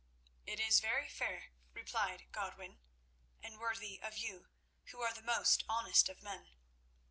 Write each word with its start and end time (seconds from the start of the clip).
"It 0.47 0.59
is 0.59 0.79
very 0.79 1.07
fair," 1.07 1.51
replied 1.73 2.25
Godwin; 2.31 2.79
"and 3.43 3.59
worthy 3.59 4.01
of 4.01 4.17
you, 4.17 4.47
who 4.85 5.01
are 5.03 5.13
the 5.13 5.21
most 5.21 5.63
honest 5.69 6.09
of 6.09 6.23
men. 6.23 6.49